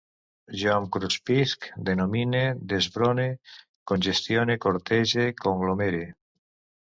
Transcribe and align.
Jo 0.59 0.69
em 0.75 0.85
cruspisc, 0.93 1.65
denomine, 1.89 2.41
desbrome, 2.71 3.27
congestione, 3.91 4.55
cartege, 4.65 5.27
conglomere 5.45 6.01